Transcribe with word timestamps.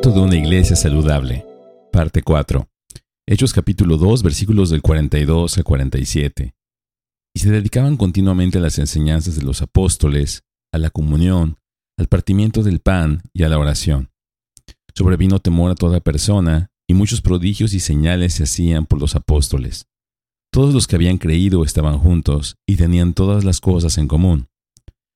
De 0.00 0.08
una 0.18 0.36
iglesia 0.36 0.74
saludable. 0.74 1.44
Parte 1.92 2.22
4. 2.22 2.66
Hechos 3.26 3.52
capítulo 3.52 3.98
2 3.98 4.22
versículos 4.22 4.70
del 4.70 4.80
42 4.80 5.58
al 5.58 5.64
47. 5.64 6.54
Y 7.34 7.38
se 7.38 7.50
dedicaban 7.50 7.98
continuamente 7.98 8.56
a 8.56 8.62
las 8.62 8.78
enseñanzas 8.78 9.36
de 9.36 9.42
los 9.42 9.60
apóstoles, 9.60 10.44
a 10.72 10.78
la 10.78 10.88
comunión, 10.88 11.58
al 11.98 12.08
partimiento 12.08 12.62
del 12.62 12.80
pan 12.80 13.22
y 13.34 13.42
a 13.42 13.50
la 13.50 13.58
oración. 13.58 14.10
Sobrevino 14.94 15.40
temor 15.40 15.70
a 15.70 15.74
toda 15.74 16.00
persona, 16.00 16.70
y 16.88 16.94
muchos 16.94 17.20
prodigios 17.20 17.74
y 17.74 17.78
señales 17.78 18.32
se 18.32 18.44
hacían 18.44 18.86
por 18.86 18.98
los 18.98 19.14
apóstoles. 19.14 19.88
Todos 20.50 20.72
los 20.72 20.86
que 20.86 20.96
habían 20.96 21.18
creído 21.18 21.64
estaban 21.64 21.98
juntos 21.98 22.56
y 22.66 22.76
tenían 22.76 23.12
todas 23.12 23.44
las 23.44 23.60
cosas 23.60 23.98
en 23.98 24.08
común. 24.08 24.48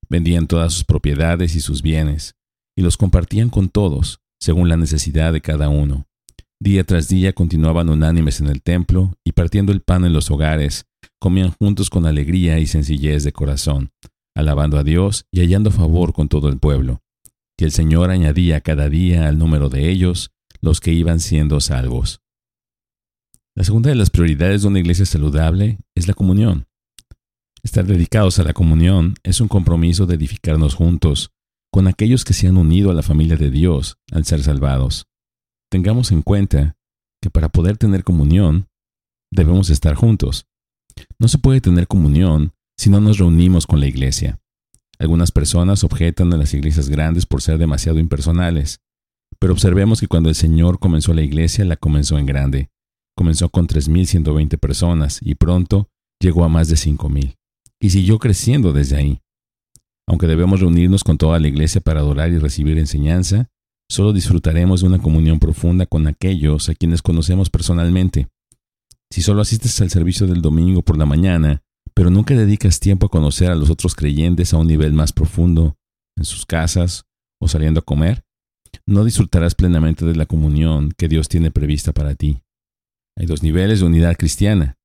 Vendían 0.07 0.47
todas 0.47 0.71
sus 0.71 0.85
propiedades 0.85 1.55
y 1.55 1.61
sus 1.61 1.81
bienes, 1.81 2.35
y 2.77 2.83
los 2.83 2.95
compartían 2.95 3.49
con 3.49 3.69
todos, 3.69 4.21
según 4.39 4.69
la 4.69 4.77
necesidad 4.77 5.33
de 5.33 5.41
cada 5.41 5.69
uno. 5.69 6.07
Día 6.59 6.83
tras 6.83 7.07
día 7.07 7.33
continuaban 7.33 7.89
unánimes 7.89 8.39
en 8.41 8.47
el 8.47 8.63
templo 8.63 9.13
y 9.23 9.33
partiendo 9.33 9.71
el 9.71 9.81
pan 9.81 10.05
en 10.05 10.13
los 10.13 10.31
hogares, 10.31 10.87
comían 11.19 11.51
juntos 11.51 11.89
con 11.89 12.05
alegría 12.05 12.57
y 12.59 12.65
sencillez 12.65 13.23
de 13.23 13.31
corazón, 13.31 13.91
alabando 14.35 14.77
a 14.77 14.83
Dios 14.83 15.25
y 15.31 15.41
hallando 15.41 15.69
favor 15.71 16.13
con 16.13 16.29
todo 16.29 16.49
el 16.49 16.57
pueblo. 16.57 17.01
Que 17.57 17.65
el 17.65 17.71
Señor 17.71 18.09
añadía 18.09 18.61
cada 18.61 18.89
día 18.89 19.27
al 19.27 19.37
número 19.37 19.69
de 19.69 19.89
ellos 19.89 20.31
los 20.61 20.79
que 20.79 20.93
iban 20.93 21.19
siendo 21.19 21.59
salvos. 21.59 22.21
La 23.55 23.63
segunda 23.63 23.89
de 23.89 23.95
las 23.95 24.09
prioridades 24.09 24.61
de 24.61 24.67
una 24.67 24.79
iglesia 24.79 25.05
saludable 25.05 25.79
es 25.95 26.07
la 26.07 26.13
comunión. 26.13 26.67
Estar 27.63 27.85
dedicados 27.85 28.39
a 28.39 28.43
la 28.43 28.53
comunión 28.53 29.15
es 29.23 29.41
un 29.41 29.47
compromiso 29.47 30.05
de 30.05 30.15
edificarnos 30.15 30.75
juntos, 30.75 31.31
con 31.77 31.87
aquellos 31.87 32.25
que 32.25 32.33
se 32.33 32.47
han 32.47 32.57
unido 32.57 32.89
a 32.89 32.95
la 32.95 33.03
familia 33.03 33.37
de 33.37 33.51
Dios 33.51 33.99
al 34.11 34.25
ser 34.25 34.41
salvados. 34.41 35.05
Tengamos 35.69 36.11
en 36.11 36.23
cuenta 36.23 36.75
que 37.21 37.29
para 37.29 37.49
poder 37.49 37.77
tener 37.77 38.03
comunión, 38.03 38.67
debemos 39.31 39.69
estar 39.69 39.93
juntos. 39.93 40.47
No 41.19 41.27
se 41.27 41.37
puede 41.37 41.61
tener 41.61 41.85
comunión 41.85 42.51
si 42.79 42.89
no 42.89 42.99
nos 42.99 43.19
reunimos 43.19 43.67
con 43.67 43.79
la 43.79 43.85
iglesia. 43.85 44.41
Algunas 44.97 45.31
personas 45.31 45.83
objetan 45.83 46.33
a 46.33 46.37
las 46.37 46.55
iglesias 46.55 46.89
grandes 46.89 47.27
por 47.27 47.43
ser 47.43 47.59
demasiado 47.59 47.99
impersonales, 47.99 48.79
pero 49.37 49.53
observemos 49.53 49.99
que 49.99 50.07
cuando 50.07 50.29
el 50.29 50.35
Señor 50.35 50.79
comenzó 50.79 51.13
la 51.13 51.21
iglesia, 51.21 51.63
la 51.63 51.77
comenzó 51.77 52.17
en 52.17 52.25
grande. 52.25 52.71
Comenzó 53.15 53.49
con 53.49 53.67
3.120 53.67 54.57
personas 54.57 55.19
y 55.21 55.35
pronto 55.35 55.91
llegó 56.19 56.43
a 56.43 56.49
más 56.49 56.69
de 56.69 56.75
5.000. 56.75 57.35
Y 57.79 57.91
siguió 57.91 58.17
creciendo 58.17 58.73
desde 58.73 58.95
ahí. 58.95 59.21
Aunque 60.07 60.27
debemos 60.27 60.61
reunirnos 60.61 61.03
con 61.03 61.17
toda 61.17 61.39
la 61.39 61.47
iglesia 61.47 61.81
para 61.81 61.99
adorar 61.99 62.31
y 62.31 62.37
recibir 62.37 62.77
enseñanza, 62.77 63.49
solo 63.89 64.13
disfrutaremos 64.13 64.81
de 64.81 64.87
una 64.87 64.99
comunión 64.99 65.39
profunda 65.39 65.85
con 65.85 66.07
aquellos 66.07 66.69
a 66.69 66.75
quienes 66.75 67.01
conocemos 67.01 67.49
personalmente. 67.49 68.27
Si 69.11 69.21
solo 69.21 69.41
asistes 69.41 69.79
al 69.81 69.89
servicio 69.89 70.27
del 70.27 70.41
domingo 70.41 70.81
por 70.81 70.97
la 70.97 71.05
mañana, 71.05 71.63
pero 71.93 72.09
nunca 72.09 72.35
dedicas 72.35 72.79
tiempo 72.79 73.07
a 73.07 73.09
conocer 73.09 73.51
a 73.51 73.55
los 73.55 73.69
otros 73.69 73.95
creyentes 73.95 74.53
a 74.53 74.57
un 74.57 74.67
nivel 74.67 74.93
más 74.93 75.13
profundo, 75.13 75.77
en 76.17 76.25
sus 76.25 76.45
casas 76.45 77.05
o 77.41 77.47
saliendo 77.47 77.79
a 77.79 77.85
comer, 77.85 78.23
no 78.85 79.03
disfrutarás 79.03 79.55
plenamente 79.55 80.05
de 80.05 80.15
la 80.15 80.25
comunión 80.25 80.91
que 80.97 81.07
Dios 81.07 81.29
tiene 81.29 81.51
prevista 81.51 81.93
para 81.93 82.15
ti. 82.15 82.41
Hay 83.17 83.25
dos 83.25 83.43
niveles 83.43 83.79
de 83.79 83.85
unidad 83.85 84.15
cristiana. 84.15 84.77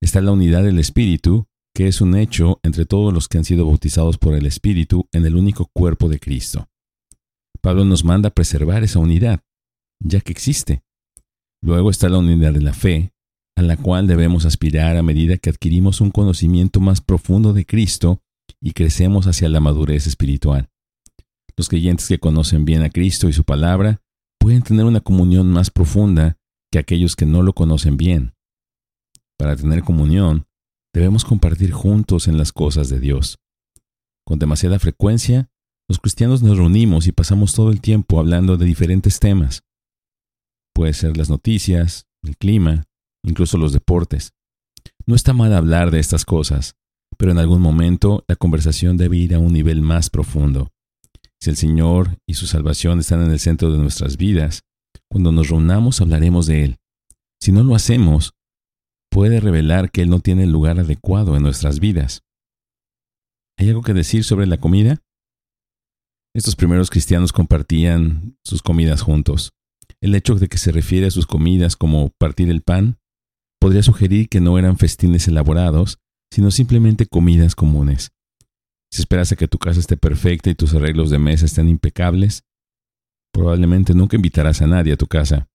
Está 0.00 0.20
la 0.20 0.32
unidad 0.32 0.62
del 0.62 0.78
Espíritu 0.78 1.46
que 1.76 1.88
es 1.88 2.00
un 2.00 2.16
hecho 2.16 2.58
entre 2.62 2.86
todos 2.86 3.12
los 3.12 3.28
que 3.28 3.36
han 3.36 3.44
sido 3.44 3.66
bautizados 3.66 4.16
por 4.16 4.34
el 4.34 4.46
Espíritu 4.46 5.10
en 5.12 5.26
el 5.26 5.36
único 5.36 5.66
cuerpo 5.74 6.08
de 6.08 6.18
Cristo. 6.18 6.70
Pablo 7.60 7.84
nos 7.84 8.02
manda 8.02 8.30
a 8.30 8.34
preservar 8.34 8.82
esa 8.82 8.98
unidad, 8.98 9.42
ya 10.02 10.22
que 10.22 10.32
existe. 10.32 10.82
Luego 11.62 11.90
está 11.90 12.08
la 12.08 12.16
unidad 12.16 12.54
de 12.54 12.62
la 12.62 12.72
fe, 12.72 13.12
a 13.58 13.62
la 13.62 13.76
cual 13.76 14.06
debemos 14.06 14.46
aspirar 14.46 14.96
a 14.96 15.02
medida 15.02 15.36
que 15.36 15.50
adquirimos 15.50 16.00
un 16.00 16.10
conocimiento 16.10 16.80
más 16.80 17.02
profundo 17.02 17.52
de 17.52 17.66
Cristo 17.66 18.22
y 18.58 18.72
crecemos 18.72 19.26
hacia 19.26 19.50
la 19.50 19.60
madurez 19.60 20.06
espiritual. 20.06 20.70
Los 21.58 21.68
creyentes 21.68 22.08
que 22.08 22.18
conocen 22.18 22.64
bien 22.64 22.84
a 22.84 22.88
Cristo 22.88 23.28
y 23.28 23.34
su 23.34 23.44
palabra 23.44 24.00
pueden 24.40 24.62
tener 24.62 24.86
una 24.86 25.00
comunión 25.02 25.52
más 25.52 25.70
profunda 25.70 26.38
que 26.72 26.78
aquellos 26.78 27.16
que 27.16 27.26
no 27.26 27.42
lo 27.42 27.52
conocen 27.52 27.98
bien. 27.98 28.32
Para 29.36 29.56
tener 29.56 29.82
comunión, 29.82 30.46
debemos 30.96 31.26
compartir 31.26 31.72
juntos 31.72 32.26
en 32.26 32.38
las 32.38 32.54
cosas 32.54 32.88
de 32.88 32.98
Dios. 32.98 33.38
Con 34.26 34.38
demasiada 34.38 34.78
frecuencia, 34.78 35.50
los 35.90 35.98
cristianos 35.98 36.42
nos 36.42 36.56
reunimos 36.56 37.06
y 37.06 37.12
pasamos 37.12 37.52
todo 37.52 37.70
el 37.70 37.82
tiempo 37.82 38.18
hablando 38.18 38.56
de 38.56 38.64
diferentes 38.64 39.20
temas. 39.20 39.62
Puede 40.74 40.94
ser 40.94 41.18
las 41.18 41.28
noticias, 41.28 42.06
el 42.22 42.38
clima, 42.38 42.84
incluso 43.22 43.58
los 43.58 43.74
deportes. 43.74 44.32
No 45.04 45.14
está 45.14 45.34
mal 45.34 45.52
hablar 45.52 45.90
de 45.90 46.00
estas 46.00 46.24
cosas, 46.24 46.76
pero 47.18 47.30
en 47.30 47.38
algún 47.38 47.60
momento 47.60 48.24
la 48.26 48.36
conversación 48.36 48.96
debe 48.96 49.18
ir 49.18 49.34
a 49.34 49.38
un 49.38 49.52
nivel 49.52 49.82
más 49.82 50.08
profundo. 50.08 50.72
Si 51.42 51.50
el 51.50 51.56
Señor 51.56 52.18
y 52.26 52.34
su 52.34 52.46
salvación 52.46 53.00
están 53.00 53.22
en 53.22 53.32
el 53.32 53.38
centro 53.38 53.70
de 53.70 53.76
nuestras 53.76 54.16
vidas, 54.16 54.62
cuando 55.10 55.30
nos 55.30 55.50
reunamos 55.50 56.00
hablaremos 56.00 56.46
de 56.46 56.64
Él. 56.64 56.76
Si 57.38 57.52
no 57.52 57.62
lo 57.62 57.74
hacemos, 57.74 58.32
puede 59.16 59.40
revelar 59.40 59.90
que 59.90 60.02
Él 60.02 60.10
no 60.10 60.20
tiene 60.20 60.42
el 60.42 60.52
lugar 60.52 60.78
adecuado 60.78 61.36
en 61.36 61.42
nuestras 61.42 61.80
vidas. 61.80 62.22
¿Hay 63.58 63.70
algo 63.70 63.80
que 63.80 63.94
decir 63.94 64.24
sobre 64.24 64.46
la 64.46 64.58
comida? 64.58 65.00
Estos 66.34 66.54
primeros 66.54 66.90
cristianos 66.90 67.32
compartían 67.32 68.36
sus 68.44 68.60
comidas 68.60 69.00
juntos. 69.00 69.54
El 70.02 70.14
hecho 70.14 70.34
de 70.34 70.48
que 70.48 70.58
se 70.58 70.70
refiere 70.70 71.06
a 71.06 71.10
sus 71.10 71.26
comidas 71.26 71.76
como 71.76 72.10
partir 72.18 72.50
el 72.50 72.60
pan 72.60 72.98
podría 73.58 73.82
sugerir 73.82 74.28
que 74.28 74.42
no 74.42 74.58
eran 74.58 74.76
festines 74.76 75.26
elaborados, 75.28 75.98
sino 76.30 76.50
simplemente 76.50 77.06
comidas 77.06 77.54
comunes. 77.54 78.10
Si 78.92 79.00
esperas 79.00 79.32
a 79.32 79.36
que 79.36 79.48
tu 79.48 79.56
casa 79.56 79.80
esté 79.80 79.96
perfecta 79.96 80.50
y 80.50 80.54
tus 80.54 80.74
arreglos 80.74 81.08
de 81.08 81.18
mesa 81.18 81.46
estén 81.46 81.70
impecables, 81.70 82.42
probablemente 83.32 83.94
nunca 83.94 84.16
invitarás 84.16 84.60
a 84.60 84.66
nadie 84.66 84.92
a 84.92 84.98
tu 84.98 85.06
casa. 85.06 85.48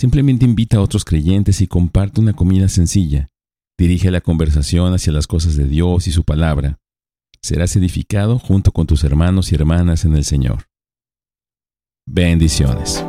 Simplemente 0.00 0.46
invita 0.46 0.78
a 0.78 0.80
otros 0.80 1.04
creyentes 1.04 1.60
y 1.60 1.66
comparte 1.66 2.22
una 2.22 2.32
comida 2.32 2.70
sencilla. 2.70 3.28
Dirige 3.78 4.10
la 4.10 4.22
conversación 4.22 4.94
hacia 4.94 5.12
las 5.12 5.26
cosas 5.26 5.56
de 5.56 5.66
Dios 5.66 6.06
y 6.06 6.10
su 6.10 6.24
palabra. 6.24 6.78
Serás 7.42 7.76
edificado 7.76 8.38
junto 8.38 8.72
con 8.72 8.86
tus 8.86 9.04
hermanos 9.04 9.52
y 9.52 9.56
hermanas 9.56 10.06
en 10.06 10.16
el 10.16 10.24
Señor. 10.24 10.64
Bendiciones. 12.06 13.04